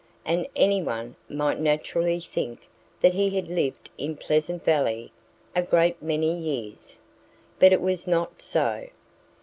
[0.25, 2.61] And anyone might naturally think
[3.01, 5.11] that he had lived in Pleasant Valley
[5.55, 6.99] a great many years.
[7.59, 8.87] But it was not so.